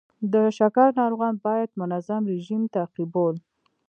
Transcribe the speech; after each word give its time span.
د 0.33 0.35
شکر 0.57 0.87
ناروغان 0.99 1.33
باید 1.45 1.69
منظم 1.81 2.21
رژیم 2.33 2.63
تعقیبول. 2.75 3.35